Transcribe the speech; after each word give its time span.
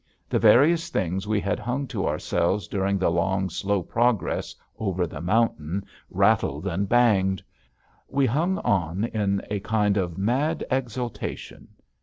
The 0.27 0.39
various 0.39 0.89
things 0.89 1.27
we 1.27 1.39
had 1.39 1.59
hung 1.59 1.85
to 1.89 2.07
ourselves 2.07 2.67
during 2.67 2.97
the 2.97 3.11
long, 3.11 3.51
slow 3.51 3.83
progress 3.83 4.55
over 4.79 5.05
the 5.05 5.21
mountain 5.21 5.85
rattled 6.09 6.65
and 6.65 6.89
banged. 6.89 7.43
We 8.07 8.25
hung 8.25 8.57
on 8.57 9.03
in 9.03 9.43
a 9.51 9.59
kind 9.59 9.97
of 9.97 10.17
mad 10.17 10.65
exultation. 10.71 11.67